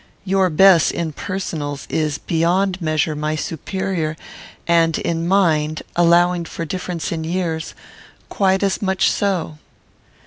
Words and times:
Your 0.25 0.49
Bess, 0.49 0.89
in 0.89 1.13
personals, 1.13 1.85
is, 1.87 2.17
beyond 2.17 2.81
measure, 2.81 3.15
my 3.15 3.35
superior, 3.35 4.17
and 4.67 4.97
in 4.97 5.27
mind, 5.27 5.83
allowing 5.95 6.43
for 6.45 6.65
difference 6.65 7.11
in 7.11 7.23
years, 7.23 7.75
quite 8.27 8.63
as 8.63 8.81
much 8.81 9.11
so." 9.11 9.59